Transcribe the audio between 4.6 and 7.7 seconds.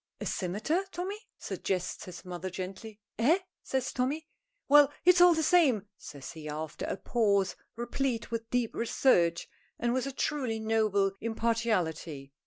"Well, it's all the same," says he, after a pause,